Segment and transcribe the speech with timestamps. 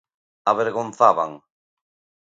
[0.51, 1.31] Avergonzaban.